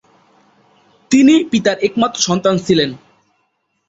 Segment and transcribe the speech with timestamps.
[1.11, 2.89] তিনি পিতার একমাত্র সন্তান ছিলেন।